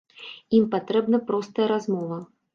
Ім 0.59 0.65
патрэбна 0.75 1.21
простая 1.29 1.69
размова. 1.75 2.21